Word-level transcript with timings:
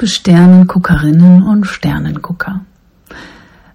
Liebe 0.00 0.12
Sternenguckerinnen 0.12 1.42
und 1.42 1.66
Sternengucker, 1.66 2.62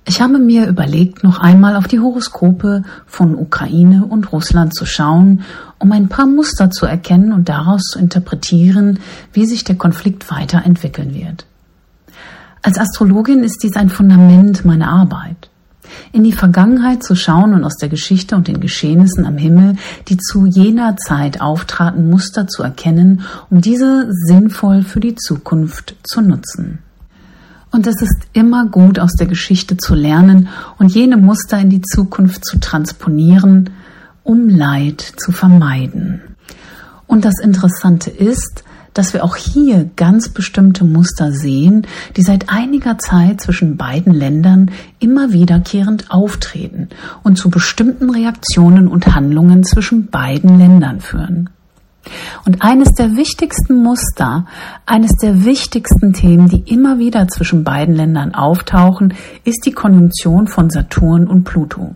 ich 0.07 0.21
habe 0.21 0.39
mir 0.39 0.65
überlegt, 0.65 1.23
noch 1.23 1.37
einmal 1.37 1.75
auf 1.75 1.87
die 1.87 1.99
Horoskope 1.99 2.81
von 3.05 3.35
Ukraine 3.35 4.05
und 4.05 4.31
Russland 4.31 4.73
zu 4.73 4.87
schauen, 4.87 5.41
um 5.77 5.91
ein 5.91 6.09
paar 6.09 6.25
Muster 6.25 6.71
zu 6.71 6.87
erkennen 6.87 7.31
und 7.31 7.47
daraus 7.47 7.83
zu 7.83 7.99
interpretieren, 7.99 8.97
wie 9.33 9.45
sich 9.45 9.65
der 9.65 9.75
Konflikt 9.75 10.31
weiterentwickeln 10.31 11.13
wird. 11.13 11.45
Als 12.63 12.79
Astrologin 12.79 13.43
ist 13.43 13.61
dies 13.61 13.75
ein 13.75 13.91
Fundament 13.91 14.65
meiner 14.65 14.89
Arbeit. 14.89 15.51
In 16.11 16.23
die 16.23 16.31
Vergangenheit 16.31 17.03
zu 17.03 17.15
schauen 17.15 17.53
und 17.53 17.63
aus 17.63 17.77
der 17.77 17.89
Geschichte 17.89 18.35
und 18.35 18.47
den 18.47 18.59
Geschehnissen 18.59 19.25
am 19.25 19.37
Himmel, 19.37 19.75
die 20.07 20.17
zu 20.17 20.45
jener 20.45 20.97
Zeit 20.97 21.41
auftraten, 21.41 22.09
Muster 22.09 22.47
zu 22.47 22.63
erkennen, 22.63 23.21
um 23.49 23.61
diese 23.61 24.07
sinnvoll 24.09 24.83
für 24.83 24.99
die 24.99 25.15
Zukunft 25.15 25.95
zu 26.03 26.21
nutzen. 26.21 26.79
Und 27.71 27.87
es 27.87 28.01
ist 28.01 28.27
immer 28.31 28.67
gut, 28.67 28.99
aus 28.99 29.13
der 29.19 29.27
Geschichte 29.27 29.75
zu 29.75 29.95
lernen 29.95 30.47
und 30.77 30.93
jene 30.93 31.17
Muster 31.17 31.59
in 31.59 31.69
die 31.69 31.81
Zukunft 31.81 32.45
zu 32.45 32.57
transponieren, 32.59 33.71
um 34.23 34.47
Leid 34.47 35.01
zu 35.01 35.33
vermeiden. 35.33 36.21
Und 37.07 37.25
das 37.25 37.39
Interessante 37.41 38.09
ist, 38.09 38.63
dass 38.95 39.13
wir 39.13 39.23
auch 39.23 39.35
hier 39.35 39.87
ganz 39.95 40.29
bestimmte 40.29 40.85
Muster 40.85 41.31
sehen, 41.31 41.85
die 42.15 42.23
seit 42.23 42.49
einiger 42.49 42.97
Zeit 42.97 43.41
zwischen 43.41 43.77
beiden 43.77 44.13
Ländern 44.13 44.71
immer 44.99 45.31
wiederkehrend 45.31 46.09
auftreten 46.09 46.89
und 47.21 47.37
zu 47.37 47.51
bestimmten 47.51 48.09
Reaktionen 48.09 48.87
und 48.87 49.13
Handlungen 49.13 49.63
zwischen 49.63 50.07
beiden 50.07 50.57
Ländern 50.57 51.01
führen. 51.01 51.49
Und 52.45 52.61
eines 52.61 52.93
der 52.93 53.15
wichtigsten 53.15 53.83
Muster, 53.83 54.45
eines 54.85 55.11
der 55.17 55.43
wichtigsten 55.43 56.13
Themen, 56.13 56.47
die 56.49 56.63
immer 56.71 56.99
wieder 56.99 57.27
zwischen 57.27 57.63
beiden 57.63 57.95
Ländern 57.95 58.33
auftauchen, 58.33 59.13
ist 59.43 59.65
die 59.65 59.71
Konjunktion 59.71 60.47
von 60.47 60.69
Saturn 60.69 61.27
und 61.27 61.43
Pluto. 61.43 61.95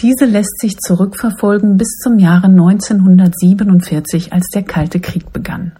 Diese 0.00 0.24
lässt 0.24 0.60
sich 0.60 0.76
zurückverfolgen 0.78 1.76
bis 1.76 1.98
zum 2.02 2.18
Jahre 2.18 2.46
1947, 2.46 4.32
als 4.32 4.48
der 4.48 4.64
Kalte 4.64 5.00
Krieg 5.00 5.32
begann. 5.32 5.72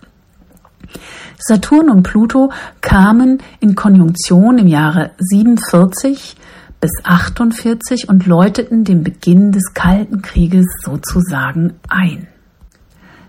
Saturn 1.38 1.90
und 1.90 2.04
Pluto 2.04 2.52
kamen 2.80 3.38
in 3.60 3.74
Konjunktion 3.74 4.58
im 4.58 4.68
Jahre 4.68 5.10
47 5.18 6.36
bis 6.80 6.90
48 7.02 8.08
und 8.08 8.26
läuteten 8.26 8.84
den 8.84 9.02
Beginn 9.02 9.52
des 9.52 9.74
Kalten 9.74 10.22
Krieges 10.22 10.66
sozusagen 10.84 11.74
ein. 11.88 12.28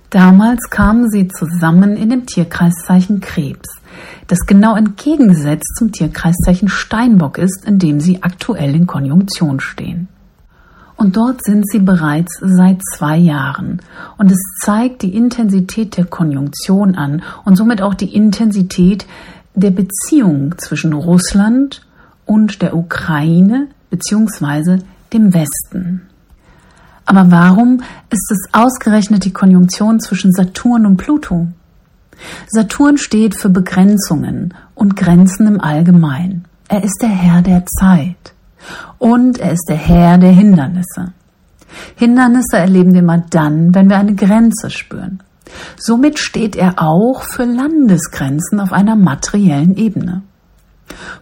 Damals 0.09 0.69
kamen 0.69 1.09
sie 1.09 1.28
zusammen 1.28 1.97
in 1.97 2.09
dem 2.09 2.25
Tierkreiszeichen 2.25 3.22
Krebs, 3.22 3.67
das 4.28 4.39
genau 4.45 4.75
entgegengesetzt 4.75 5.75
zum 5.78 5.91
Tierkreiszeichen 5.91 6.69
Steinbock 6.69 7.38
ist, 7.38 7.66
in 7.66 7.80
dem 7.80 8.00
sie 8.00 8.23
aktuell 8.23 8.75
in 8.75 8.88
Konjunktion 8.88 9.59
stehen. 9.59 10.08
Und 10.97 11.17
dort 11.17 11.43
sind 11.43 11.67
sie 11.69 11.79
bereits 11.79 12.39
seit 12.41 12.79
zwei 12.95 13.17
Jahren. 13.17 13.81
Und 14.17 14.31
es 14.31 14.39
zeigt 14.61 15.01
die 15.01 15.15
Intensität 15.15 15.97
der 15.97 16.05
Konjunktion 16.05 16.95
an 16.95 17.22
und 17.44 17.57
somit 17.57 17.81
auch 17.81 17.94
die 17.94 18.16
Intensität 18.16 19.05
der 19.55 19.72
Beziehung 19.72 20.55
zwischen 20.57 20.94
Russland 20.94 21.85
und 22.25 22.61
der 22.61 22.75
Ukraine 22.75 23.67
bzw. 23.89 24.79
dem 25.13 25.34
Westen. 25.34 26.01
Aber 27.05 27.29
warum 27.29 27.84
ist 28.09 28.31
es 28.31 28.50
ausgerechnet 28.51 29.25
die 29.25 29.34
Konjunktion 29.34 30.00
zwischen 30.00 30.31
Saturn 30.31 30.85
und 30.85 30.97
Pluto? 30.97 31.47
Saturn 32.47 32.97
steht 32.97 33.35
für 33.35 33.50
Begrenzungen 33.50 34.53
und 34.73 34.95
Grenzen 34.95 35.45
im 35.47 35.61
Allgemeinen. 35.61 36.45
Er 36.67 36.84
ist 36.84 36.97
der 37.01 37.09
Herr 37.09 37.41
der 37.41 37.66
Zeit 37.66 38.34
und 39.05 39.38
er 39.38 39.51
ist 39.51 39.66
der 39.69 39.75
Herr 39.75 40.17
der 40.17 40.31
Hindernisse. 40.31 41.13
Hindernisse 41.95 42.57
erleben 42.57 42.93
wir 42.93 43.01
immer 43.01 43.19
dann, 43.19 43.75
wenn 43.75 43.88
wir 43.88 43.97
eine 43.97 44.16
Grenze 44.16 44.71
spüren. 44.71 45.21
Somit 45.77 46.17
steht 46.17 46.55
er 46.55 46.81
auch 46.81 47.21
für 47.21 47.43
Landesgrenzen 47.43 48.59
auf 48.59 48.73
einer 48.73 48.95
materiellen 48.95 49.77
Ebene. 49.77 50.23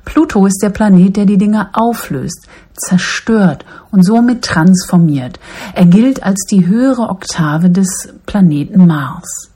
Pluto 0.06 0.46
ist 0.46 0.62
der 0.64 0.70
Planet, 0.70 1.18
der 1.18 1.26
die 1.26 1.38
Dinge 1.38 1.72
auflöst, 1.74 2.48
zerstört 2.74 3.66
und 3.92 4.06
somit 4.06 4.46
transformiert. 4.46 5.42
Er 5.74 5.86
gilt 5.86 6.24
als 6.24 6.46
die 6.50 6.66
höhere 6.66 7.10
Oktave 7.10 7.70
des 7.70 8.14
Planeten 8.26 8.88
Mars. 8.88 9.52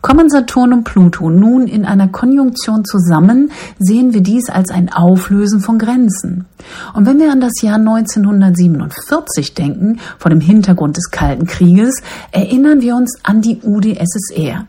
Kommen 0.00 0.30
Saturn 0.30 0.72
und 0.72 0.84
Pluto 0.84 1.30
nun 1.30 1.66
in 1.66 1.84
einer 1.84 2.08
Konjunktion 2.08 2.84
zusammen, 2.84 3.50
sehen 3.78 4.14
wir 4.14 4.22
dies 4.22 4.50
als 4.50 4.70
ein 4.70 4.92
Auflösen 4.92 5.60
von 5.60 5.78
Grenzen. 5.78 6.46
Und 6.94 7.06
wenn 7.06 7.18
wir 7.18 7.32
an 7.32 7.40
das 7.40 7.60
Jahr 7.62 7.76
1947 7.76 9.54
denken, 9.54 10.00
vor 10.18 10.30
dem 10.30 10.40
Hintergrund 10.40 10.96
des 10.96 11.10
Kalten 11.10 11.46
Krieges, 11.46 12.02
erinnern 12.32 12.80
wir 12.80 12.96
uns 12.96 13.18
an 13.22 13.40
die 13.40 13.60
UdSSR 13.62 14.66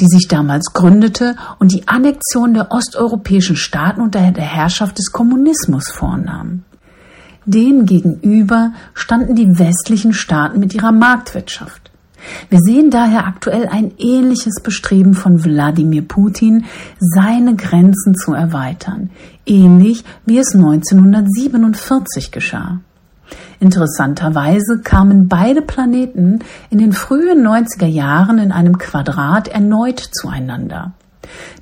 die 0.00 0.06
sich 0.06 0.26
damals 0.28 0.72
gründete 0.72 1.36
und 1.58 1.72
die 1.72 1.86
Annexion 1.86 2.54
der 2.54 2.72
osteuropäischen 2.72 3.56
Staaten 3.56 4.00
unter 4.00 4.32
der 4.32 4.44
Herrschaft 4.44 4.98
des 4.98 5.12
Kommunismus 5.12 5.88
vornahm. 5.88 6.64
Dem 7.46 7.84
gegenüber 7.84 8.72
standen 8.94 9.36
die 9.36 9.58
westlichen 9.58 10.14
Staaten 10.14 10.58
mit 10.58 10.74
ihrer 10.74 10.92
Marktwirtschaft. 10.92 11.83
Wir 12.48 12.58
sehen 12.60 12.90
daher 12.90 13.26
aktuell 13.26 13.68
ein 13.68 13.92
ähnliches 13.98 14.60
Bestreben 14.62 15.14
von 15.14 15.44
Wladimir 15.44 16.02
Putin, 16.02 16.64
seine 16.98 17.56
Grenzen 17.56 18.14
zu 18.14 18.32
erweitern, 18.34 19.10
ähnlich 19.46 20.04
wie 20.26 20.38
es 20.38 20.54
1947 20.54 22.30
geschah. 22.30 22.80
Interessanterweise 23.60 24.80
kamen 24.82 25.28
beide 25.28 25.62
Planeten 25.62 26.40
in 26.70 26.78
den 26.78 26.92
frühen 26.92 27.46
90er 27.46 27.86
Jahren 27.86 28.38
in 28.38 28.52
einem 28.52 28.78
Quadrat 28.78 29.48
erneut 29.48 30.00
zueinander. 30.00 30.92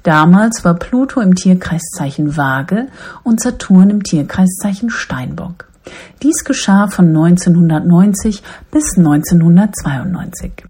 Damals 0.02 0.64
war 0.64 0.74
Pluto 0.74 1.20
im 1.20 1.34
Tierkreiszeichen 1.34 2.36
Waage 2.36 2.88
und 3.22 3.40
Saturn 3.40 3.90
im 3.90 4.02
Tierkreiszeichen 4.02 4.90
Steinbock. 4.90 5.71
Dies 6.22 6.44
geschah 6.44 6.88
von 6.88 7.08
1990 7.08 8.42
bis 8.70 8.96
1992. 8.96 10.64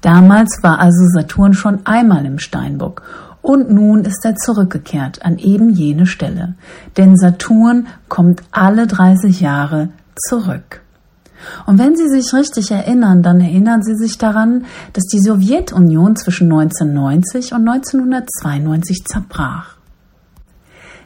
Damals 0.00 0.62
war 0.62 0.80
also 0.80 1.06
Saturn 1.14 1.54
schon 1.54 1.86
einmal 1.86 2.26
im 2.26 2.38
Steinbock 2.38 3.02
und 3.40 3.70
nun 3.70 4.04
ist 4.04 4.24
er 4.24 4.36
zurückgekehrt 4.36 5.24
an 5.24 5.38
eben 5.38 5.70
jene 5.70 6.06
Stelle. 6.06 6.54
Denn 6.96 7.16
Saturn 7.16 7.86
kommt 8.08 8.42
alle 8.50 8.86
30 8.86 9.40
Jahre 9.40 9.90
zurück. 10.28 10.80
Und 11.66 11.78
wenn 11.78 11.94
Sie 11.94 12.08
sich 12.08 12.32
richtig 12.32 12.70
erinnern, 12.70 13.22
dann 13.22 13.40
erinnern 13.40 13.82
Sie 13.82 13.94
sich 13.94 14.18
daran, 14.18 14.64
dass 14.94 15.04
die 15.04 15.20
Sowjetunion 15.20 16.16
zwischen 16.16 16.50
1990 16.50 17.52
und 17.52 17.68
1992 17.68 19.04
zerbrach. 19.04 19.76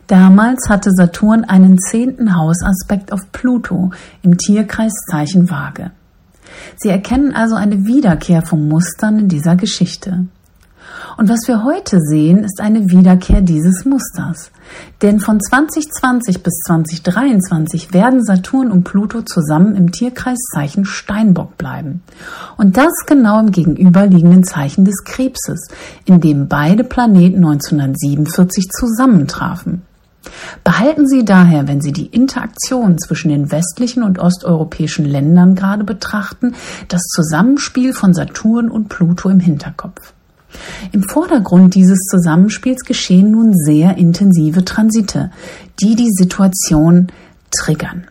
Damals 0.09 0.71
hatte 0.71 0.91
Saturn 0.91 1.45
einen 1.45 1.79
zehnten 1.79 2.35
Hausaspekt 2.35 3.13
auf 3.13 3.31
Pluto 3.31 3.91
im 4.23 4.39
Tierkreiszeichen 4.39 5.51
Waage. 5.51 5.91
Sie 6.79 6.89
erkennen 6.89 7.35
also 7.35 7.57
eine 7.57 7.85
Wiederkehr 7.85 8.41
von 8.41 8.69
Mustern 8.69 9.19
in 9.19 9.29
dieser 9.29 9.55
Geschichte. 9.55 10.25
Und 11.19 11.29
was 11.29 11.47
wir 11.47 11.63
heute 11.63 11.99
sehen, 12.01 12.43
ist 12.43 12.59
eine 12.59 12.89
Wiederkehr 12.89 13.43
dieses 13.43 13.85
Musters. 13.85 14.51
Denn 15.03 15.21
von 15.21 15.41
2020 15.41 16.43
bis 16.43 16.55
2023 16.67 17.93
werden 17.93 18.25
Saturn 18.25 18.71
und 18.71 18.85
Pluto 18.85 19.21
zusammen 19.21 19.75
im 19.75 19.93
Tierkreiszeichen 19.93 20.87
Steinbock 20.87 21.59
bleiben. 21.59 22.03
Und 22.57 22.79
das 22.79 22.93
genau 23.07 23.41
im 23.41 23.51
gegenüberliegenden 23.51 24.45
Zeichen 24.45 24.87
des 24.87 25.05
Krebses, 25.05 25.69
in 26.07 26.23
dem 26.23 26.49
beide 26.49 26.85
Planeten 26.85 27.45
1947 27.45 28.69
zusammentrafen. 28.71 29.83
Behalten 30.65 31.07
Sie 31.07 31.25
daher, 31.25 31.69
wenn 31.69 31.81
Sie 31.81 31.93
die 31.93 32.07
Interaktion 32.07 32.99
zwischen 32.99 33.29
den 33.29 33.51
westlichen 33.51 34.03
und 34.03 34.19
osteuropäischen 34.19 35.05
Ländern 35.05 35.55
gerade 35.55 35.85
betrachten, 35.85 36.55
das 36.89 37.03
Zusammenspiel 37.03 37.93
von 37.93 38.13
Saturn 38.13 38.71
und 38.71 38.89
Pluto 38.89 39.29
im 39.29 39.41
Hinterkopf. 39.41 40.13
Im 40.93 41.03
Vordergrund 41.03 41.75
dieses 41.75 41.99
Zusammenspiels 42.11 42.85
geschehen 42.85 43.31
nun 43.31 43.53
sehr 43.55 43.97
intensive 43.97 44.65
Transite, 44.65 45.31
die 45.81 45.95
die 45.95 46.11
Situation 46.11 47.09
triggern. 47.51 48.07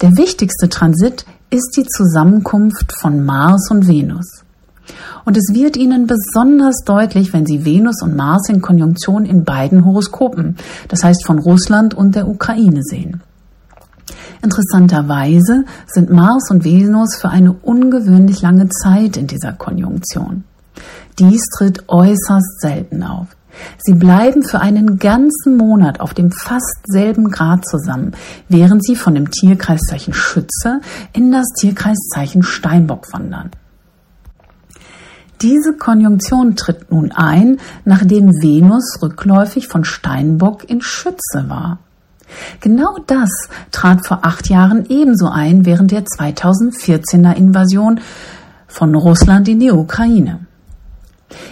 Der 0.00 0.16
wichtigste 0.16 0.68
Transit 0.68 1.24
ist 1.50 1.76
die 1.76 1.86
Zusammenkunft 1.86 2.92
von 3.00 3.24
Mars 3.24 3.70
und 3.70 3.86
Venus. 3.86 4.43
Und 5.24 5.36
es 5.36 5.54
wird 5.54 5.76
Ihnen 5.76 6.06
besonders 6.06 6.82
deutlich, 6.84 7.32
wenn 7.32 7.46
Sie 7.46 7.64
Venus 7.64 8.02
und 8.02 8.16
Mars 8.16 8.48
in 8.48 8.60
Konjunktion 8.60 9.24
in 9.24 9.44
beiden 9.44 9.84
Horoskopen, 9.84 10.56
das 10.88 11.02
heißt 11.02 11.24
von 11.24 11.38
Russland 11.38 11.94
und 11.94 12.14
der 12.14 12.28
Ukraine 12.28 12.82
sehen. 12.82 13.22
Interessanterweise 14.42 15.64
sind 15.86 16.10
Mars 16.10 16.50
und 16.50 16.64
Venus 16.64 17.16
für 17.16 17.30
eine 17.30 17.52
ungewöhnlich 17.52 18.42
lange 18.42 18.68
Zeit 18.68 19.16
in 19.16 19.26
dieser 19.26 19.52
Konjunktion. 19.52 20.44
Dies 21.18 21.42
tritt 21.56 21.88
äußerst 21.88 22.60
selten 22.60 23.02
auf. 23.02 23.28
Sie 23.78 23.94
bleiben 23.94 24.42
für 24.42 24.60
einen 24.60 24.98
ganzen 24.98 25.56
Monat 25.56 26.00
auf 26.00 26.12
dem 26.12 26.32
fast 26.32 26.80
selben 26.86 27.30
Grad 27.30 27.66
zusammen, 27.66 28.12
während 28.48 28.84
sie 28.84 28.96
von 28.96 29.14
dem 29.14 29.30
Tierkreiszeichen 29.30 30.12
Schütze 30.12 30.80
in 31.12 31.32
das 31.32 31.46
Tierkreiszeichen 31.58 32.42
Steinbock 32.42 33.12
wandern. 33.12 33.50
Diese 35.44 35.74
Konjunktion 35.74 36.56
tritt 36.56 36.90
nun 36.90 37.12
ein, 37.12 37.58
nachdem 37.84 38.28
Venus 38.28 39.02
rückläufig 39.02 39.68
von 39.68 39.84
Steinbock 39.84 40.70
in 40.70 40.80
Schütze 40.80 41.44
war. 41.48 41.80
Genau 42.60 42.96
das 43.06 43.28
trat 43.70 44.06
vor 44.06 44.20
acht 44.22 44.48
Jahren 44.48 44.86
ebenso 44.88 45.28
ein 45.28 45.66
während 45.66 45.90
der 45.90 46.06
2014er 46.06 47.34
Invasion 47.34 48.00
von 48.66 48.94
Russland 48.94 49.46
in 49.46 49.60
die 49.60 49.70
Ukraine. 49.70 50.46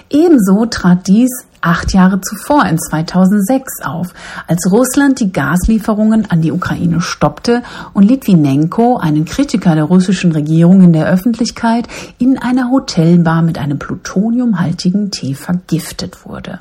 Ebenso 0.08 0.64
trat 0.64 1.06
dies 1.06 1.44
acht 1.62 1.94
Jahre 1.94 2.20
zuvor 2.20 2.66
in 2.66 2.78
2006 2.78 3.82
auf, 3.82 4.12
als 4.46 4.70
Russland 4.70 5.20
die 5.20 5.32
Gaslieferungen 5.32 6.30
an 6.30 6.42
die 6.42 6.52
Ukraine 6.52 7.00
stoppte 7.00 7.62
und 7.94 8.02
Litvinenko, 8.02 8.98
einen 8.98 9.24
Kritiker 9.24 9.74
der 9.74 9.84
russischen 9.84 10.32
Regierung 10.32 10.82
in 10.82 10.92
der 10.92 11.08
Öffentlichkeit, 11.08 11.88
in 12.18 12.38
einer 12.38 12.70
Hotelbar 12.70 13.42
mit 13.42 13.58
einem 13.58 13.78
plutoniumhaltigen 13.78 15.10
Tee 15.10 15.34
vergiftet 15.34 16.26
wurde. 16.26 16.60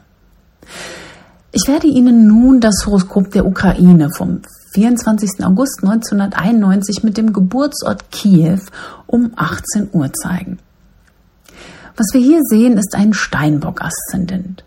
Ich 1.51 1.68
werde 1.68 1.88
Ihnen 1.88 2.27
nun 2.27 2.62
das 2.62 2.86
Horoskop 2.86 3.31
der 3.31 3.45
Ukraine 3.45 4.09
vom 4.15 4.42
24. 4.74 5.44
August 5.44 5.83
1991 5.83 7.04
mit 7.04 7.18
dem 7.18 7.33
Geburtsort 7.33 8.09
Kiew 8.12 8.62
um 9.06 9.31
18 9.36 9.89
Uhr 9.92 10.13
zeigen. 10.13 10.59
Was 11.97 12.13
wir 12.13 12.21
hier 12.21 12.39
sehen, 12.44 12.77
ist 12.77 12.95
ein 12.95 13.13
Steinbock-Aszendent. 13.13 14.63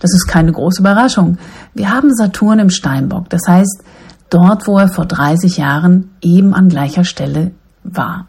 Das 0.00 0.12
ist 0.14 0.26
keine 0.26 0.52
große 0.52 0.80
Überraschung. 0.80 1.38
Wir 1.74 1.90
haben 1.90 2.14
Saturn 2.14 2.58
im 2.58 2.70
Steinbock, 2.70 3.28
das 3.28 3.42
heißt 3.46 3.84
dort, 4.30 4.66
wo 4.66 4.78
er 4.78 4.88
vor 4.88 5.06
30 5.06 5.58
Jahren 5.58 6.10
eben 6.22 6.54
an 6.54 6.68
gleicher 6.68 7.04
Stelle 7.04 7.52
war. 7.84 8.26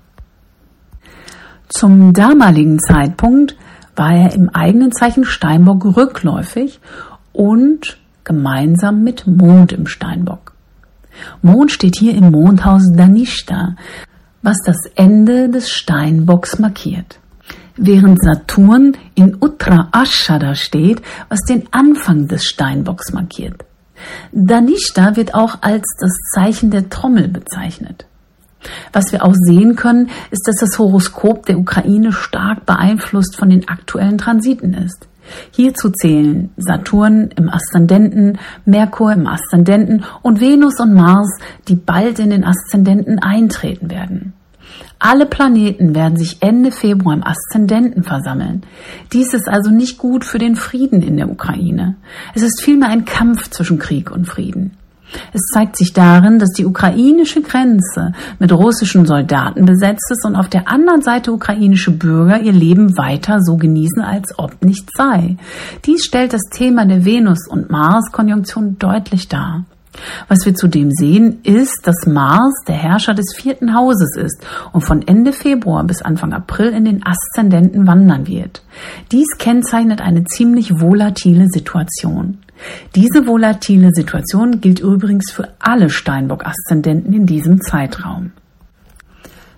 Zum 1.70 2.14
damaligen 2.14 2.80
Zeitpunkt 2.80 3.56
war 3.96 4.14
er 4.14 4.34
im 4.34 4.50
eigenen 4.50 4.92
Zeichen 4.92 5.24
Steinbock 5.24 5.86
rückläufig 5.96 6.82
und 7.32 7.98
gemeinsam 8.24 9.04
mit 9.04 9.26
Mond 9.26 9.72
im 9.72 9.88
Steinbock. 9.88 10.54
Mond 11.42 11.72
steht 11.72 11.98
hier 11.98 12.14
im 12.16 12.32
Mondhaus 12.32 12.84
Danishta, 12.94 13.76
was 14.42 14.58
das 14.66 14.78
Ende 14.96 15.50
des 15.50 15.70
Steinbocks 15.70 16.60
markiert 16.60 17.20
während 17.78 18.22
Saturn 18.22 18.98
in 19.16 19.38
Uttra 19.40 19.90
Ashada 19.92 20.56
steht, 20.56 21.02
was 21.30 21.42
den 21.42 21.68
Anfang 21.72 22.28
des 22.28 22.44
Steinbocks 22.46 23.14
markiert. 23.14 23.66
Danishta 24.32 25.16
wird 25.16 25.34
auch 25.34 25.60
als 25.62 25.86
das 26.00 26.12
Zeichen 26.34 26.72
der 26.72 26.90
Trommel 26.90 27.28
bezeichnet. 27.28 28.06
Was 28.94 29.12
wir 29.12 29.26
auch 29.26 29.34
sehen 29.34 29.76
können, 29.76 30.10
ist, 30.30 30.48
dass 30.48 30.58
das 30.58 30.78
Horoskop 30.78 31.46
der 31.46 31.58
Ukraine 31.58 32.12
stark 32.12 32.66
beeinflusst 32.66 33.36
von 33.36 33.50
den 33.50 33.68
aktuellen 33.68 34.18
Transiten 34.18 34.74
ist. 34.74 35.08
Hierzu 35.52 35.90
zählen 35.90 36.50
Saturn 36.58 37.30
im 37.36 37.50
Aszendenten, 37.50 38.38
Merkur 38.66 39.14
im 39.14 39.28
Aszendenten 39.28 40.04
und 40.22 40.42
Venus 40.42 40.80
und 40.80 40.94
Mars, 40.94 41.30
die 41.68 41.76
bald 41.76 42.20
in 42.20 42.32
den 42.32 42.44
Aszendenten 42.44 43.20
eintreten 43.20 43.90
werden. 43.90 44.34
Alle 45.00 45.26
Planeten 45.26 45.96
werden 45.96 46.18
sich 46.18 46.38
Ende 46.42 46.72
Februar 46.72 47.16
im 47.16 47.26
Aszendenten 47.26 48.04
versammeln. 48.04 48.64
Dies 49.14 49.34
ist 49.34 49.50
also 49.50 49.72
nicht 49.72 49.98
gut 49.98 50.24
für 50.24 50.38
den 50.38 50.56
Frieden 50.56 51.02
in 51.02 51.18
der 51.18 51.30
Ukraine. 51.30 51.96
Es 52.36 52.44
ist 52.44 52.62
vielmehr 52.62 52.90
ein 52.90 53.06
Kampf 53.06 53.50
zwischen 53.50 53.80
Krieg 53.80 54.12
und 54.12 54.26
Frieden. 54.26 54.78
Es 55.34 55.42
zeigt 55.54 55.78
sich 55.78 55.94
darin, 55.94 56.40
dass 56.40 56.52
die 56.52 56.66
ukrainische 56.66 57.42
Grenze 57.42 58.14
mit 58.40 58.52
russischen 58.52 59.06
Soldaten 59.06 59.66
besetzt 59.66 60.10
ist 60.12 60.26
und 60.26 60.36
auf 60.36 60.50
der 60.50 60.68
anderen 60.68 61.02
Seite 61.02 61.32
ukrainische 61.34 61.92
Bürger 61.92 62.40
ihr 62.42 62.54
Leben 62.54 62.98
weiter 62.98 63.42
so 63.42 63.58
genießen, 63.58 64.02
als 64.02 64.38
ob 64.38 64.64
nichts 64.64 64.92
sei. 64.96 65.38
Dies 65.86 66.06
stellt 66.06 66.34
das 66.34 66.44
Thema 66.52 66.86
der 66.86 67.06
Venus- 67.06 67.48
und 67.48 67.70
Mars-Konjunktion 67.70 68.78
deutlich 68.78 69.28
dar. 69.28 69.66
Was 70.28 70.46
wir 70.46 70.56
zudem 70.56 70.92
sehen, 70.92 71.40
ist, 71.44 71.82
dass 71.84 72.06
Mars 72.06 72.54
der 72.68 72.76
Herrscher 72.76 73.14
des 73.14 73.34
vierten 73.36 73.76
Hauses 73.76 74.16
ist 74.16 74.46
und 74.72 74.82
von 74.82 75.06
Ende 75.06 75.34
Februar 75.34 75.84
bis 75.84 76.02
Anfang 76.02 76.34
April 76.34 76.70
in 76.70 76.86
den 76.86 77.04
Aszendenten 77.06 77.88
wandern 77.88 78.28
wird. 78.28 78.64
Dies 79.12 79.28
kennzeichnet 79.38 80.02
eine 80.02 80.24
ziemlich 80.24 80.80
volatile 80.80 81.48
Situation. 81.50 82.38
Diese 82.96 83.28
volatile 83.28 83.92
Situation 83.92 84.62
gilt 84.62 84.80
übrigens 84.80 85.32
für 85.32 85.50
alle 85.60 85.90
Steinbock-Aszendenten 85.90 87.14
in 87.14 87.26
diesem 87.26 87.62
Zeitraum. 87.62 88.32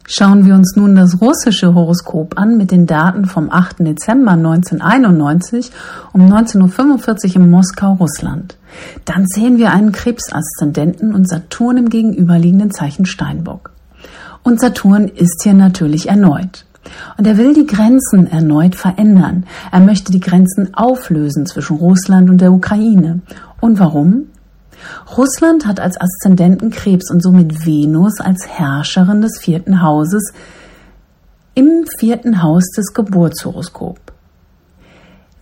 Schauen 0.05 0.45
wir 0.45 0.53
uns 0.55 0.75
nun 0.75 0.95
das 0.95 1.21
russische 1.21 1.73
Horoskop 1.73 2.37
an 2.37 2.57
mit 2.57 2.71
den 2.71 2.87
Daten 2.87 3.25
vom 3.25 3.49
8. 3.49 3.79
Dezember 3.79 4.31
1991 4.31 5.71
um 6.11 6.29
19.45 6.29 7.29
Uhr 7.29 7.35
in 7.37 7.49
Moskau, 7.49 7.93
Russland. 7.93 8.57
Dann 9.05 9.25
sehen 9.27 9.57
wir 9.57 9.71
einen 9.71 9.91
Krebsaszendenten 9.91 11.13
und 11.13 11.27
Saturn 11.27 11.77
im 11.77 11.89
gegenüberliegenden 11.89 12.71
Zeichen 12.71 13.05
Steinbock. 13.05 13.71
Und 14.43 14.59
Saturn 14.59 15.07
ist 15.07 15.41
hier 15.43 15.53
natürlich 15.53 16.09
erneut. 16.09 16.65
Und 17.17 17.25
er 17.25 17.37
will 17.37 17.53
die 17.53 17.65
Grenzen 17.65 18.27
erneut 18.27 18.75
verändern. 18.75 19.45
Er 19.71 19.79
möchte 19.79 20.11
die 20.11 20.19
Grenzen 20.19 20.73
auflösen 20.73 21.45
zwischen 21.45 21.77
Russland 21.77 22.29
und 22.29 22.41
der 22.41 22.51
Ukraine. 22.51 23.21
Und 23.61 23.79
warum? 23.79 24.25
Russland 25.17 25.65
hat 25.65 25.79
als 25.79 25.99
Aszendenten 25.99 26.71
Krebs 26.71 27.09
und 27.09 27.23
somit 27.23 27.65
Venus 27.65 28.19
als 28.19 28.47
Herrscherin 28.47 29.21
des 29.21 29.39
vierten 29.39 29.81
Hauses 29.81 30.33
im 31.55 31.85
vierten 31.99 32.41
Haus 32.41 32.69
des 32.75 32.93
Geburtshoroskop. 32.93 34.12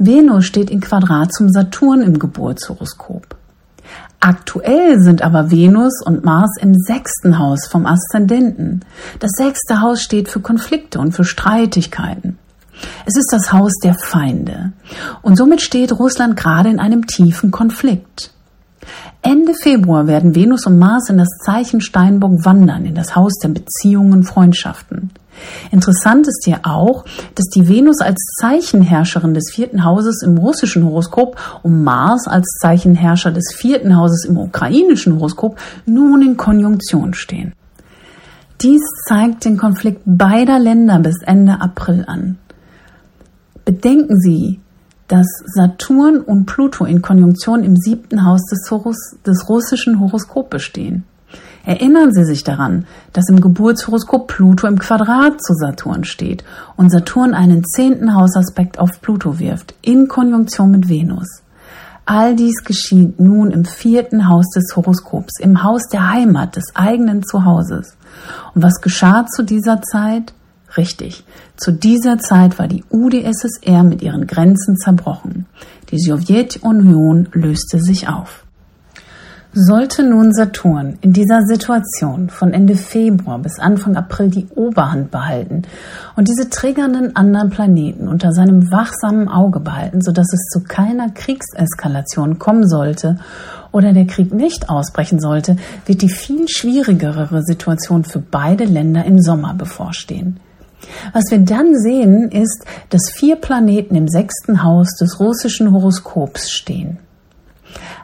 Venus 0.04 0.46
steht 0.46 0.72
in 0.72 0.82
Quadrat 0.82 1.32
zum 1.32 1.50
Saturn 1.50 2.02
im 2.02 2.18
Geburtshoroskop. 2.18 3.36
Aktuell 4.20 5.00
sind 5.00 5.22
aber 5.22 5.52
Venus 5.52 6.02
und 6.04 6.26
Mars 6.26 6.58
im 6.60 6.74
sechsten 6.74 7.38
Haus 7.38 7.68
vom 7.68 7.86
Aszendenten. 7.86 8.84
Das 9.20 9.30
sechste 9.38 9.82
Haus 9.82 10.02
steht 10.02 10.28
für 10.28 10.40
Konflikte 10.40 11.00
und 11.00 11.12
für 11.12 11.24
Streitigkeiten. 11.24 12.40
Es 13.06 13.16
ist 13.16 13.30
das 13.32 13.54
Haus 13.54 13.74
der 13.84 13.94
Feinde. 13.94 14.74
Und 15.22 15.38
somit 15.38 15.62
steht 15.62 15.92
Russland 15.92 16.36
gerade 16.36 16.70
in 16.70 16.80
einem 16.80 17.06
tiefen 17.06 17.52
Konflikt. 17.52 18.32
Ende 19.22 19.54
Februar 19.54 20.08
werden 20.08 20.34
Venus 20.34 20.66
und 20.66 20.80
Mars 20.80 21.12
in 21.12 21.20
das 21.20 21.30
Zeichen 21.46 21.80
Steinbock 21.80 22.44
wandern, 22.44 22.86
in 22.86 22.96
das 22.96 23.16
Haus 23.16 23.34
der 23.38 23.50
Beziehungen 23.50 24.14
und 24.14 24.24
Freundschaften. 24.24 25.12
Interessant 25.72 26.28
ist 26.28 26.44
hier 26.46 26.60
auch, 26.64 27.06
dass 27.36 27.48
die 27.48 27.68
Venus 27.68 28.02
als 28.02 28.20
Zeichenherrscherin 28.40 29.34
des 29.34 29.52
vierten 29.52 29.84
Hauses 29.84 30.22
im 30.24 30.38
russischen 30.38 30.86
Horoskop 30.86 31.38
und 31.64 31.84
Mars 31.84 32.28
als 32.28 32.48
Zeichenherrscher 32.62 33.32
des 33.32 33.54
vierten 33.56 33.96
Hauses 33.98 34.26
im 34.26 34.38
ukrainischen 34.38 35.16
Horoskop 35.16 35.58
nun 35.86 36.22
in 36.22 36.38
Konjunktion 36.38 37.14
stehen. 37.14 37.54
Dies 38.62 38.82
zeigt 39.08 39.46
den 39.46 39.58
Konflikt 39.58 40.02
beider 40.06 40.60
Länder 40.60 41.00
bis 41.00 41.24
Ende 41.24 41.62
April 41.62 42.04
an. 42.08 42.38
Bedenken 43.66 44.20
Sie, 44.20 44.60
dass 45.08 45.28
Saturn 45.46 46.22
und 46.22 46.46
Pluto 46.46 46.86
in 46.86 47.02
Konjunktion 47.02 47.64
im 47.64 47.76
siebten 47.76 48.26
Haus 48.26 48.46
des, 48.46 48.70
Horus, 48.70 49.18
des 49.26 49.50
russischen 49.50 50.00
Horoskops 50.00 50.50
bestehen. 50.50 51.04
Erinnern 51.66 52.12
Sie 52.12 52.24
sich 52.24 52.44
daran, 52.44 52.86
dass 53.14 53.30
im 53.30 53.40
Geburtshoroskop 53.40 54.28
Pluto 54.28 54.68
im 54.68 54.80
Quadrat 54.80 55.42
zu 55.42 55.54
Saturn 55.54 56.04
steht 56.04 56.44
und 56.76 56.90
Saturn 56.90 57.34
einen 57.34 57.64
zehnten 57.64 58.16
Hausaspekt 58.16 58.80
auf 58.80 59.02
Pluto 59.02 59.40
wirft, 59.40 59.76
in 59.82 60.08
Konjunktion 60.08 60.72
mit 60.72 60.90
Venus. 60.90 61.44
All 62.06 62.36
dies 62.36 62.64
geschieht 62.64 63.20
nun 63.20 63.52
im 63.52 63.64
vierten 63.64 64.28
Haus 64.28 64.50
des 64.56 64.76
Horoskops, 64.76 65.40
im 65.40 65.64
Haus 65.64 65.84
der 65.92 66.10
Heimat, 66.10 66.56
des 66.56 66.76
eigenen 66.76 67.24
Zuhauses. 67.24 67.96
Und 68.56 68.64
was 68.64 68.82
geschah 68.82 69.28
zu 69.28 69.44
dieser 69.44 69.82
Zeit? 69.82 70.34
Richtig, 70.78 71.26
zu 71.58 71.72
dieser 71.72 72.18
Zeit 72.18 72.58
war 72.58 72.68
die 72.68 72.84
UdSSR 72.90 73.84
mit 73.84 74.02
ihren 74.02 74.26
Grenzen 74.26 74.78
zerbrochen. 74.78 75.46
Die 75.92 76.00
Sowjetunion 76.00 77.28
löste 77.34 77.80
sich 77.80 78.08
auf. 78.08 78.46
Sollte 79.54 80.04
nun 80.04 80.32
Saturn 80.32 80.98
in 81.02 81.12
dieser 81.12 81.42
Situation 81.42 82.30
von 82.30 82.54
Ende 82.54 82.78
Februar 82.78 83.38
bis 83.38 83.60
Anfang 83.60 83.98
April 83.98 84.30
die 84.30 84.48
Oberhand 84.56 85.12
behalten 85.12 85.64
und 86.16 86.30
diese 86.30 86.50
triggernden 86.50 87.18
anderen 87.18 87.50
Planeten 87.50 88.08
unter 88.08 88.32
seinem 88.32 88.72
wachsamen 88.72 89.28
Auge 89.28 89.60
behalten, 89.60 90.02
sodass 90.02 90.32
es 90.32 90.48
zu 90.54 90.64
keiner 90.64 91.10
Kriegseskalation 91.10 92.40
kommen 92.40 92.66
sollte 92.66 93.18
oder 93.74 93.92
der 93.92 94.08
Krieg 94.08 94.34
nicht 94.34 94.70
ausbrechen 94.70 95.20
sollte, 95.20 95.58
wird 95.86 96.02
die 96.02 96.08
viel 96.08 96.48
schwierigere 96.48 97.44
Situation 97.44 98.06
für 98.06 98.20
beide 98.20 98.64
Länder 98.64 99.04
im 99.04 99.20
Sommer 99.20 99.54
bevorstehen. 99.54 100.40
Was 101.12 101.26
wir 101.30 101.40
dann 101.40 101.78
sehen, 101.78 102.32
ist, 102.32 102.64
dass 102.90 103.12
vier 103.12 103.36
Planeten 103.36 103.96
im 103.96 104.08
sechsten 104.08 104.64
Haus 104.64 104.96
des 104.96 105.20
russischen 105.20 105.74
Horoskops 105.74 106.52
stehen. 106.52 107.00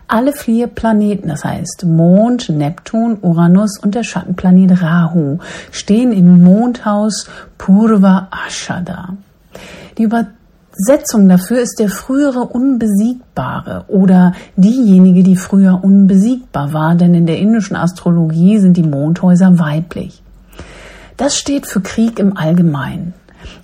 Alle 0.09 0.31
vier 0.31 0.67
Planeten, 0.67 1.27
das 1.27 1.43
heißt 1.43 1.83
Mond, 1.85 2.47
Neptun, 2.47 3.17
Uranus 3.21 3.77
und 3.77 3.93
der 3.93 4.03
Schattenplanet 4.03 4.81
Rahu, 4.81 5.39
stehen 5.71 6.13
im 6.13 6.41
Mondhaus 6.41 7.29
Purva 7.57 8.29
Ashada. 8.31 9.17
Die 9.97 10.03
Übersetzung 10.03 11.27
dafür 11.27 11.59
ist 11.59 11.77
der 11.79 11.89
frühere 11.89 12.45
Unbesiegbare 12.45 13.83
oder 13.89 14.31
diejenige, 14.55 15.23
die 15.23 15.35
früher 15.35 15.83
unbesiegbar 15.83 16.71
war, 16.71 16.95
denn 16.95 17.13
in 17.13 17.25
der 17.25 17.39
indischen 17.39 17.75
Astrologie 17.75 18.59
sind 18.59 18.77
die 18.77 18.83
Mondhäuser 18.83 19.59
weiblich. 19.59 20.23
Das 21.17 21.37
steht 21.37 21.67
für 21.67 21.81
Krieg 21.81 22.17
im 22.17 22.37
Allgemeinen. 22.37 23.13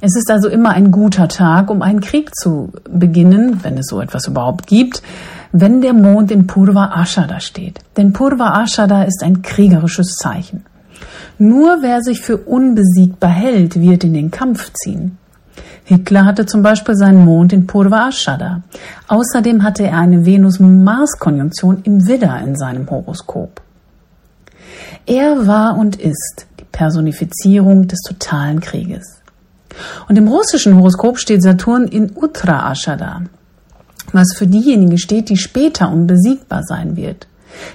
Es 0.02 0.18
ist 0.18 0.30
also 0.30 0.50
immer 0.50 0.72
ein 0.72 0.92
guter 0.92 1.30
Tag, 1.30 1.70
um 1.70 1.82
einen 1.82 2.02
Krieg 2.02 2.36
zu 2.36 2.74
beginnen, 2.90 3.60
wenn 3.64 3.78
es 3.78 3.88
so 3.88 4.02
etwas 4.02 4.28
überhaupt 4.28 4.68
gibt, 4.68 5.02
wenn 5.54 5.82
der 5.82 5.94
Mond 5.94 6.32
in 6.32 6.48
Purva 6.48 6.92
Ashada 7.02 7.40
steht. 7.40 7.80
Denn 7.96 8.12
Purva 8.12 8.62
Ashada 8.62 9.04
ist 9.04 9.24
ein 9.24 9.42
kriegerisches 9.42 10.16
Zeichen. 10.16 10.66
Nur 11.38 11.82
wer 11.82 12.02
sich 12.02 12.20
für 12.20 12.38
unbesiegbar 12.38 13.30
hält, 13.30 13.80
wird 13.80 14.04
in 14.04 14.14
den 14.14 14.32
Kampf 14.32 14.74
ziehen. 14.74 15.18
Hitler 15.86 16.26
hatte 16.26 16.46
zum 16.46 16.64
Beispiel 16.64 16.96
seinen 16.96 17.24
Mond 17.24 17.54
in 17.54 17.68
Purva 17.68 18.10
Ashada. 18.10 18.64
Außerdem 19.08 19.64
hatte 19.64 19.84
er 19.84 20.00
eine 20.00 20.26
Venus-Mars-Konjunktion 20.26 21.82
im 21.84 22.08
Widder 22.08 22.42
in 22.44 22.56
seinem 22.56 22.90
Horoskop. 22.90 23.62
Er 25.06 25.46
war 25.46 25.78
und 25.78 25.98
ist 25.98 26.48
Personifizierung 26.74 27.88
des 27.88 28.00
totalen 28.02 28.60
Krieges. 28.60 29.22
Und 30.10 30.18
im 30.18 30.28
russischen 30.28 30.76
Horoskop 30.76 31.18
steht 31.18 31.42
Saturn 31.42 31.88
in 31.88 32.12
Uttara 32.16 32.72
Ashada, 32.72 33.22
was 34.14 34.36
für 34.36 34.48
diejenigen 34.48 34.98
steht, 34.98 35.30
die 35.30 35.38
später 35.38 35.92
unbesiegbar 35.92 36.64
sein 36.64 36.96
wird. 36.96 37.28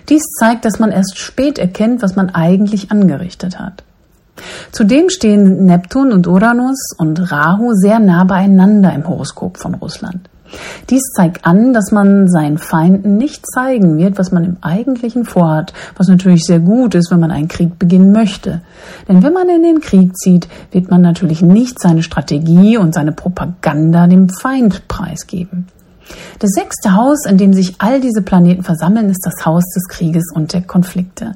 Dies 0.09 0.23
zeigt, 0.39 0.65
dass 0.65 0.79
man 0.79 0.91
erst 0.91 1.19
spät 1.19 1.59
erkennt, 1.59 2.03
was 2.03 2.17
man 2.17 2.31
eigentlich 2.31 2.91
angerichtet 2.91 3.59
hat. 3.59 3.85
Zudem 4.73 5.11
stehen 5.11 5.67
Neptun 5.67 6.13
und 6.13 6.27
Uranus 6.27 6.95
und 6.97 7.33
Rahu 7.33 7.73
sehr 7.75 7.99
nah 7.99 8.25
beieinander 8.25 8.93
im 8.93 9.09
Horoskop 9.09 9.59
von 9.59 9.75
Russland. 9.75 10.29
Dies 10.89 11.03
zeigt 11.15 11.45
an, 11.45 11.75
dass 11.75 11.93
man 11.93 12.29
seinen 12.29 12.57
Feinden 12.57 13.19
nicht 13.19 13.45
zeigen 13.47 13.99
wird, 13.99 14.19
was 14.19 14.33
man 14.33 14.45
im 14.45 14.57
Eigentlichen 14.63 15.25
vorhat, 15.25 15.75
was 15.97 16.09
natürlich 16.09 16.45
sehr 16.45 16.61
gut 16.61 16.95
ist, 16.95 17.11
wenn 17.11 17.21
man 17.21 17.31
einen 17.31 17.49
Krieg 17.49 17.79
beginnen 17.79 18.13
möchte. 18.13 18.63
Denn 19.09 19.23
wenn 19.23 19.35
man 19.35 19.49
in 19.51 19.63
den 19.63 19.81
Krieg 19.81 20.17
zieht, 20.17 20.49
wird 20.71 20.91
man 20.91 21.03
natürlich 21.03 21.43
nicht 21.43 21.79
seine 21.79 22.03
Strategie 22.03 22.79
und 22.79 22.95
seine 22.95 23.13
Propaganda 23.13 24.07
dem 24.07 24.31
Feind 24.31 24.89
preisgeben. 24.89 25.67
Das 26.39 26.51
sechste 26.51 26.95
Haus, 26.95 27.27
in 27.27 27.37
dem 27.37 27.53
sich 27.53 27.77
all 27.79 28.01
diese 28.01 28.23
Planeten 28.23 28.63
versammeln, 28.63 29.11
ist 29.11 29.25
das 29.25 29.45
Haus 29.45 29.65
des 29.75 29.89
Krieges 29.89 30.33
und 30.35 30.53
der 30.53 30.63
Konflikte. 30.63 31.33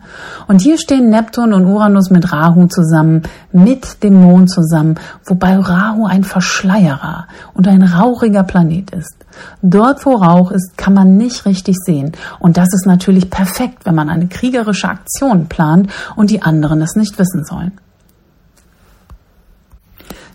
Und 0.47 0.61
hier 0.61 0.79
stehen 0.79 1.11
Neptun 1.11 1.53
und 1.53 1.67
Uranus 1.67 2.11
mit 2.11 2.33
Rahu 2.33 2.67
zusammen, 2.67 3.23
mit 3.53 4.03
dem 4.03 4.15
Mond 4.23 4.51
zusammen, 4.51 4.97
wobei 5.25 5.57
Rahu 5.57 6.07
ein 6.07 6.25
Verschleierer 6.25 7.27
und 7.55 7.67
ein 7.69 7.83
rauchiger 7.83 8.45
Planet 8.45 8.91
ist. 8.93 9.17
Dort, 9.63 10.05
wo 10.07 10.15
Rauch 10.15 10.51
ist, 10.53 10.77
kann 10.77 10.95
man 10.95 11.17
nicht 11.17 11.47
richtig 11.47 11.77
sehen. 11.85 12.13
Und 12.39 12.57
das 12.57 12.73
ist 12.75 12.87
natürlich 12.87 13.31
perfekt, 13.31 13.85
wenn 13.85 13.95
man 13.95 14.09
eine 14.09 14.29
kriegerische 14.29 14.89
Aktion 14.89 15.47
plant 15.47 15.91
und 16.17 16.31
die 16.31 16.43
anderen 16.43 16.83
es 16.83 16.97
nicht 16.97 17.19
wissen 17.19 17.45
sollen. 17.45 17.73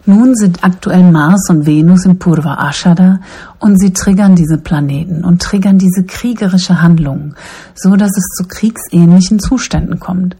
Nun 0.09 0.35
sind 0.35 0.63
aktuell 0.63 1.03
Mars 1.11 1.49
und 1.49 1.65
Venus 1.65 2.05
im 2.05 2.17
Purva 2.17 2.69
Ashada 2.69 3.19
und 3.59 3.77
sie 3.77 3.91
triggern 3.91 4.37
diese 4.37 4.57
Planeten 4.57 5.25
und 5.25 5.41
triggern 5.41 5.77
diese 5.77 6.05
kriegerische 6.05 6.81
Handlung, 6.81 7.35
so 7.75 7.97
dass 7.97 8.11
es 8.11 8.23
zu 8.37 8.47
kriegsähnlichen 8.47 9.39
Zuständen 9.39 9.99
kommt. 9.99 10.37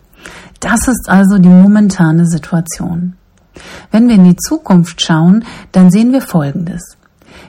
Das 0.62 0.88
ist 0.88 1.10
also 1.10 1.38
die 1.38 1.50
momentane 1.50 2.28
Situation. 2.28 3.18
Wenn 3.92 4.08
wir 4.08 4.16
in 4.16 4.24
die 4.24 4.38
Zukunft 4.38 5.02
schauen, 5.02 5.44
dann 5.74 5.92
sehen 5.92 6.14
wir 6.14 6.22
Folgendes. 6.22 6.96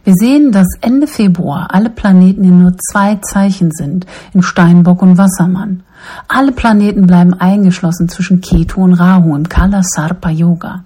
Wir 0.03 0.15
sehen, 0.15 0.51
dass 0.51 0.67
Ende 0.81 1.07
Februar 1.07 1.69
alle 1.71 1.91
Planeten 1.91 2.43
in 2.43 2.61
nur 2.61 2.77
zwei 2.79 3.15
Zeichen 3.23 3.71
sind, 3.71 4.07
in 4.35 4.43
Steinbock 4.43 5.03
und 5.03 5.19
Wassermann. 5.19 5.85
Alle 6.27 6.51
Planeten 6.51 7.07
bleiben 7.07 7.35
eingeschlossen 7.35 8.09
zwischen 8.09 8.41
Ketu 8.41 8.83
und 8.83 8.95
Rahu 8.95 9.37
im 9.37 9.49
Kala 9.49 9.83
Sarpa 9.85 10.31
Yoga. 10.31 10.83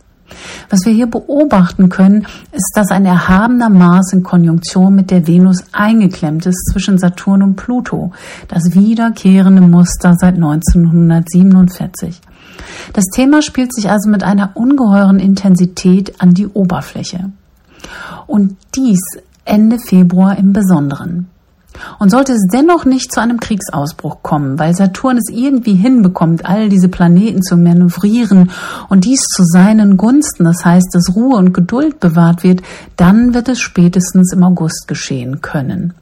Was 0.71 0.85
wir 0.85 0.93
hier 0.93 1.07
beobachten 1.07 1.89
können, 1.89 2.27
ist, 2.53 2.73
dass 2.75 2.91
ein 2.91 3.05
erhabener 3.05 3.69
Mars 3.69 4.13
in 4.13 4.23
Konjunktion 4.23 4.95
mit 4.95 5.11
der 5.11 5.27
Venus 5.27 5.65
eingeklemmt 5.73 6.47
ist 6.47 6.71
zwischen 6.73 6.99
Saturn 6.99 7.43
und 7.43 7.57
Pluto, 7.57 8.13
das 8.49 8.75
wiederkehrende 8.75 9.63
Muster 9.63 10.15
seit 10.19 10.35
1947. 10.35 12.21
Das 12.93 13.05
Thema 13.07 13.43
spielt 13.43 13.75
sich 13.75 13.91
also 13.91 14.09
mit 14.09 14.23
einer 14.23 14.51
ungeheuren 14.55 15.19
Intensität 15.19 16.21
an 16.21 16.35
die 16.35 16.47
Oberfläche. 16.47 17.31
Und 18.27 18.57
dies 18.75 19.01
Ende 19.45 19.79
Februar 19.79 20.39
im 20.39 20.53
Besonderen. 20.53 21.29
Und 21.99 22.11
sollte 22.11 22.33
es 22.33 22.47
dennoch 22.53 22.85
nicht 22.85 23.13
zu 23.13 23.21
einem 23.21 23.41
Kriegsausbruch 23.41 24.23
kommen, 24.23 24.59
weil 24.59 24.75
Saturn 24.75 25.17
es 25.17 25.33
irgendwie 25.33 25.75
hinbekommt, 25.75 26.47
all 26.47 26.69
diese 26.69 26.89
Planeten 26.89 27.43
zu 27.43 27.57
manövrieren 27.57 28.51
und 28.89 29.05
dies 29.05 29.23
zu 29.23 29.45
seinen 29.45 29.97
Gunsten, 29.97 30.45
das 30.45 30.65
heißt, 30.65 30.89
dass 30.93 31.15
Ruhe 31.15 31.37
und 31.37 31.53
Geduld 31.53 32.01
bewahrt 32.01 32.43
wird, 32.43 32.63
dann 32.97 33.35
wird 33.35 33.49
es 33.49 33.61
spätestens 33.61 34.33
im 34.33 34.43
August 34.43 34.87
geschehen 34.89 35.41
können. 35.41 35.95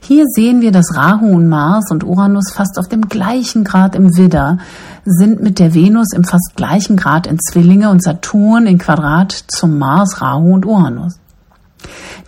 Hier 0.00 0.24
sehen 0.26 0.60
wir, 0.60 0.70
dass 0.70 0.96
Rahu 0.96 1.26
und 1.26 1.48
Mars 1.48 1.90
und 1.90 2.04
Uranus 2.04 2.52
fast 2.52 2.78
auf 2.78 2.88
dem 2.88 3.08
gleichen 3.08 3.64
Grad 3.64 3.94
im 3.94 4.16
Widder 4.16 4.58
sind 5.04 5.42
mit 5.42 5.58
der 5.58 5.74
Venus 5.74 6.12
im 6.14 6.24
fast 6.24 6.52
gleichen 6.56 6.96
Grad 6.96 7.26
in 7.26 7.38
Zwillinge 7.38 7.90
und 7.90 8.02
Saturn 8.02 8.66
in 8.66 8.78
Quadrat 8.78 9.32
zum 9.32 9.78
Mars, 9.78 10.20
Rahu 10.20 10.54
und 10.54 10.66
Uranus. 10.66 11.18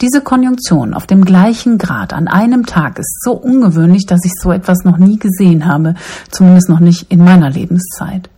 Diese 0.01 0.21
Konjunktion 0.21 0.95
auf 0.95 1.07
dem 1.07 1.25
gleichen 1.25 1.79
Grad 1.79 2.13
an 2.13 2.29
einem 2.29 2.67
Tag 2.67 2.99
ist 2.99 3.23
so 3.23 3.33
ungewöhnlich, 3.33 4.07
dass 4.07 4.25
ich 4.25 4.33
so 4.41 4.53
etwas 4.53 4.85
noch 4.85 4.99
nie 4.99 5.19
gesehen 5.19 5.67
habe, 5.67 5.95
zumindest 6.31 6.69
noch 6.69 6.81
nicht 6.81 7.11
in 7.11 7.25
meiner 7.25 7.51
Lebenszeit. 7.51 8.29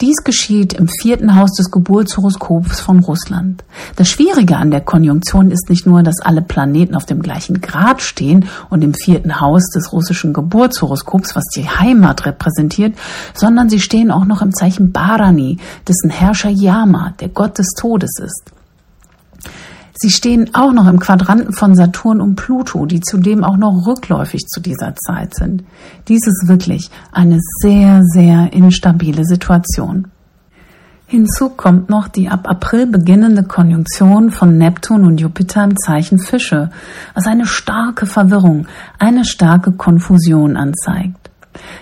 Dies 0.00 0.24
geschieht 0.24 0.74
im 0.74 0.88
vierten 0.88 1.36
Haus 1.36 1.52
des 1.52 1.70
Geburtshoroskops 1.70 2.80
von 2.80 3.00
Russland. 3.00 3.64
Das 3.96 4.08
Schwierige 4.08 4.56
an 4.56 4.70
der 4.70 4.80
Konjunktion 4.80 5.50
ist 5.50 5.68
nicht 5.68 5.86
nur, 5.86 6.02
dass 6.02 6.20
alle 6.20 6.42
Planeten 6.42 6.94
auf 6.94 7.06
dem 7.06 7.22
gleichen 7.22 7.60
Grad 7.60 8.02
stehen 8.02 8.46
und 8.68 8.84
im 8.84 8.94
vierten 8.94 9.40
Haus 9.40 9.70
des 9.74 9.92
russischen 9.92 10.32
Geburtshoroskops, 10.32 11.34
was 11.34 11.44
die 11.54 11.68
Heimat 11.68 12.26
repräsentiert, 12.26 12.94
sondern 13.34 13.68
sie 13.68 13.80
stehen 13.80 14.10
auch 14.10 14.24
noch 14.24 14.42
im 14.42 14.54
Zeichen 14.54 14.92
Barani, 14.92 15.58
dessen 15.88 16.10
Herrscher 16.10 16.50
Yama, 16.50 17.14
der 17.20 17.28
Gott 17.28 17.58
des 17.58 17.68
Todes 17.78 18.18
ist. 18.18 18.55
Sie 19.98 20.10
stehen 20.10 20.54
auch 20.54 20.72
noch 20.72 20.86
im 20.86 21.00
Quadranten 21.00 21.54
von 21.54 21.74
Saturn 21.74 22.20
und 22.20 22.36
Pluto, 22.36 22.84
die 22.84 23.00
zudem 23.00 23.42
auch 23.42 23.56
noch 23.56 23.86
rückläufig 23.86 24.46
zu 24.46 24.60
dieser 24.60 24.94
Zeit 24.94 25.34
sind. 25.34 25.64
Dies 26.08 26.26
ist 26.26 26.48
wirklich 26.48 26.90
eine 27.12 27.38
sehr, 27.60 28.02
sehr 28.02 28.52
instabile 28.52 29.24
Situation. 29.24 30.08
Hinzu 31.08 31.50
kommt 31.50 31.88
noch 31.88 32.08
die 32.08 32.28
ab 32.28 32.48
April 32.50 32.86
beginnende 32.86 33.44
Konjunktion 33.44 34.30
von 34.30 34.58
Neptun 34.58 35.04
und 35.06 35.20
Jupiter 35.20 35.64
im 35.64 35.76
Zeichen 35.78 36.18
Fische, 36.18 36.70
was 37.14 37.26
eine 37.26 37.46
starke 37.46 38.06
Verwirrung, 38.06 38.66
eine 38.98 39.24
starke 39.24 39.72
Konfusion 39.72 40.56
anzeigt. 40.56 41.30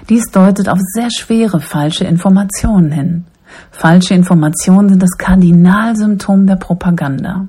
Dies 0.09 0.31
deutet 0.31 0.69
auf 0.69 0.79
sehr 0.93 1.09
schwere 1.11 1.61
falsche 1.61 2.05
Informationen 2.05 2.93
hin. 2.93 3.25
Falsche 3.71 4.15
Informationen 4.15 4.91
sind 4.91 5.03
das 5.03 5.17
Kardinalsymptom 5.17 6.47
der 6.47 6.57
Propaganda. 6.57 7.49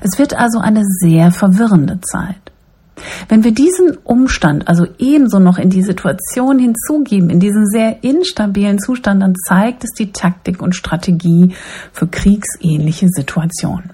Es 0.00 0.18
wird 0.18 0.34
also 0.34 0.58
eine 0.58 0.82
sehr 0.84 1.30
verwirrende 1.30 2.00
Zeit. 2.00 2.36
Wenn 3.28 3.44
wir 3.44 3.52
diesen 3.52 3.96
Umstand 4.04 4.68
also 4.68 4.86
ebenso 4.98 5.38
noch 5.38 5.58
in 5.58 5.70
die 5.70 5.82
Situation 5.82 6.58
hinzugeben, 6.58 7.30
in 7.30 7.40
diesen 7.40 7.66
sehr 7.66 8.02
instabilen 8.02 8.78
Zustand, 8.78 9.22
dann 9.22 9.34
zeigt 9.36 9.84
es 9.84 9.90
die 9.90 10.12
Taktik 10.12 10.60
und 10.60 10.74
Strategie 10.74 11.54
für 11.92 12.08
kriegsähnliche 12.08 13.08
Situationen. 13.08 13.90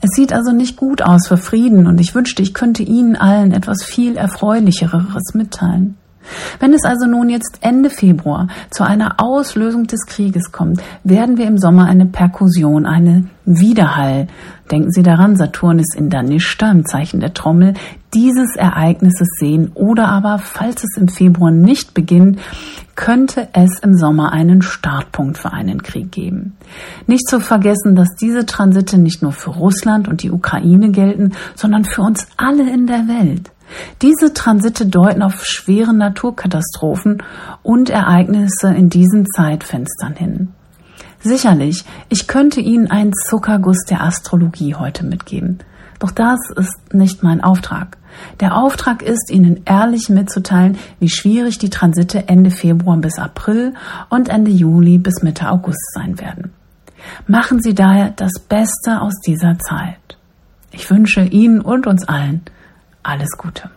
Es 0.00 0.10
sieht 0.14 0.32
also 0.32 0.52
nicht 0.52 0.76
gut 0.76 1.02
aus 1.02 1.28
für 1.28 1.36
Frieden 1.36 1.86
und 1.86 2.00
ich 2.00 2.14
wünschte, 2.14 2.42
ich 2.42 2.54
könnte 2.54 2.82
Ihnen 2.82 3.16
allen 3.16 3.52
etwas 3.52 3.84
viel 3.84 4.16
Erfreulicheres 4.16 5.34
mitteilen. 5.34 5.96
Wenn 6.58 6.72
es 6.72 6.84
also 6.84 7.06
nun 7.06 7.28
jetzt 7.28 7.58
Ende 7.60 7.90
Februar 7.90 8.48
zu 8.70 8.84
einer 8.84 9.14
Auslösung 9.18 9.86
des 9.86 10.06
Krieges 10.06 10.52
kommt, 10.52 10.82
werden 11.04 11.36
wir 11.36 11.46
im 11.46 11.58
Sommer 11.58 11.86
eine 11.86 12.06
Perkussion, 12.06 12.86
eine 12.86 13.24
Widerhall, 13.44 14.28
denken 14.70 14.92
Sie 14.92 15.02
daran, 15.02 15.36
Saturn 15.36 15.78
ist 15.78 15.96
in 15.96 16.10
Danishta 16.10 16.70
im 16.70 16.84
Zeichen 16.86 17.20
der 17.20 17.34
Trommel, 17.34 17.74
dieses 18.14 18.56
Ereignisses 18.56 19.28
sehen 19.38 19.70
oder 19.74 20.08
aber, 20.08 20.38
falls 20.38 20.84
es 20.84 20.96
im 20.96 21.08
Februar 21.08 21.50
nicht 21.50 21.94
beginnt, 21.94 22.40
könnte 22.96 23.48
es 23.52 23.78
im 23.80 23.94
Sommer 23.96 24.32
einen 24.32 24.62
Startpunkt 24.62 25.38
für 25.38 25.52
einen 25.52 25.82
Krieg 25.82 26.12
geben. 26.12 26.56
Nicht 27.06 27.28
zu 27.28 27.40
vergessen, 27.40 27.96
dass 27.96 28.14
diese 28.20 28.46
Transite 28.46 28.98
nicht 28.98 29.22
nur 29.22 29.32
für 29.32 29.50
Russland 29.50 30.06
und 30.06 30.22
die 30.22 30.30
Ukraine 30.30 30.90
gelten, 30.90 31.32
sondern 31.54 31.84
für 31.84 32.02
uns 32.02 32.26
alle 32.36 32.70
in 32.70 32.86
der 32.86 33.08
Welt. 33.08 33.50
Diese 34.02 34.32
Transite 34.34 34.86
deuten 34.86 35.22
auf 35.22 35.44
schwere 35.44 35.94
Naturkatastrophen 35.94 37.22
und 37.62 37.90
Ereignisse 37.90 38.68
in 38.68 38.90
diesen 38.90 39.26
Zeitfenstern 39.26 40.14
hin. 40.14 40.48
Sicherlich, 41.20 41.84
ich 42.08 42.26
könnte 42.26 42.60
Ihnen 42.60 42.90
einen 42.90 43.12
Zuckerguss 43.12 43.84
der 43.88 44.02
Astrologie 44.02 44.74
heute 44.74 45.04
mitgeben. 45.04 45.58
Doch 45.98 46.10
das 46.10 46.38
ist 46.56 46.94
nicht 46.94 47.22
mein 47.22 47.42
Auftrag. 47.42 47.98
Der 48.40 48.56
Auftrag 48.56 49.02
ist, 49.02 49.30
Ihnen 49.30 49.60
ehrlich 49.66 50.08
mitzuteilen, 50.08 50.78
wie 50.98 51.10
schwierig 51.10 51.58
die 51.58 51.68
Transite 51.68 52.26
Ende 52.28 52.50
Februar 52.50 52.96
bis 52.96 53.18
April 53.18 53.74
und 54.08 54.30
Ende 54.30 54.50
Juli 54.50 54.96
bis 54.96 55.22
Mitte 55.22 55.50
August 55.50 55.92
sein 55.92 56.18
werden. 56.18 56.52
Machen 57.26 57.60
Sie 57.60 57.74
daher 57.74 58.10
das 58.10 58.32
Beste 58.40 59.00
aus 59.00 59.14
dieser 59.20 59.58
Zeit. 59.58 59.96
Ich 60.72 60.88
wünsche 60.90 61.22
Ihnen 61.22 61.60
und 61.60 61.86
uns 61.86 62.08
allen 62.08 62.42
alles 63.02 63.36
Gute. 63.36 63.70